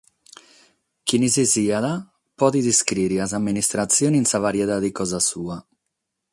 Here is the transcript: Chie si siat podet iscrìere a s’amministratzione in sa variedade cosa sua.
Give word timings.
Chie 1.07 1.27
si 1.33 1.43
siat 1.53 1.85
podet 2.39 2.65
iscrìere 2.73 3.17
a 3.25 3.29
s’amministratzione 3.31 4.17
in 4.21 4.25
sa 4.31 4.37
variedade 4.45 4.89
cosa 4.99 5.19
sua. 5.29 5.57